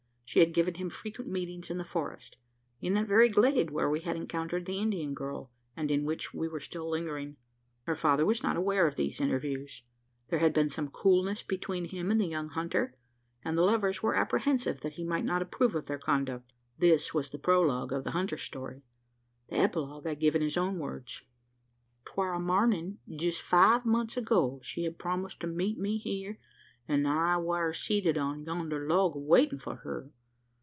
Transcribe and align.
She 0.23 0.39
had 0.39 0.53
given 0.53 0.75
him 0.75 0.89
frequent 0.89 1.29
meetings 1.29 1.69
in 1.69 1.77
the 1.77 1.83
forest 1.83 2.37
in 2.79 2.93
that 2.93 3.05
very 3.05 3.27
glade 3.27 3.69
where 3.69 3.89
we 3.89 3.99
had 3.99 4.15
encountered 4.15 4.65
the 4.65 4.77
Indian 4.77 5.13
girl, 5.13 5.51
and 5.75 5.91
in 5.91 6.05
which 6.05 6.33
we 6.33 6.47
were 6.47 6.61
still 6.61 6.89
lingering. 6.89 7.35
Her 7.83 7.95
father 7.95 8.25
was 8.25 8.41
not 8.41 8.55
aware 8.55 8.87
of 8.87 8.95
these 8.95 9.19
interviews. 9.19 9.83
There 10.29 10.39
had 10.39 10.53
been 10.53 10.69
some 10.69 10.87
coolness 10.87 11.43
between 11.43 11.83
him 11.83 12.09
and 12.09 12.21
the 12.21 12.27
young 12.29 12.47
hunter; 12.47 12.95
and 13.43 13.57
the 13.59 13.63
lovers 13.65 14.01
were 14.01 14.15
apprehensive 14.15 14.79
that 14.79 14.93
he 14.93 15.03
might 15.03 15.25
not 15.25 15.41
approve 15.41 15.75
of 15.75 15.87
their 15.87 15.99
conduct. 15.99 16.53
This 16.77 17.13
was 17.13 17.29
the 17.29 17.37
prologue 17.37 17.91
of 17.91 18.05
the 18.05 18.11
hunter's 18.11 18.41
story. 18.43 18.83
The 19.49 19.57
epilogue 19.57 20.07
I 20.07 20.13
give 20.15 20.33
in 20.37 20.41
his 20.41 20.55
own 20.55 20.79
words: 20.79 21.23
"'Twar 22.05 22.31
a 22.35 22.39
mornin' 22.39 22.99
jest 23.13 23.41
five 23.41 23.85
months 23.85 24.15
ago 24.15 24.61
she 24.63 24.85
had 24.85 24.97
promised 24.97 25.41
to 25.41 25.47
meet 25.47 25.77
me 25.77 25.97
here 25.97 26.39
an' 26.87 27.05
I 27.05 27.37
war 27.37 27.73
seated 27.73 28.17
on 28.17 28.45
yonder 28.45 28.87
log 28.87 29.11
waitin' 29.17 29.59
for 29.59 29.75
her. 29.75 30.09